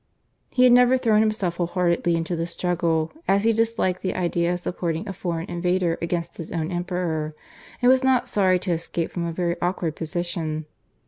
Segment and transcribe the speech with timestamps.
[0.49, 4.51] He had never thrown himself whole heartedly into the struggle, as he disliked the idea
[4.51, 7.35] of supporting a foreign invader against his own Emperor,
[7.83, 10.65] and was not sorry to escape from a very awkward position.